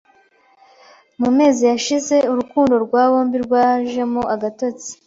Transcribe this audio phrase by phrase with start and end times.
[1.19, 4.91] Mu mezi yashize urukundo rw’aba bombi rwajemo agatotsi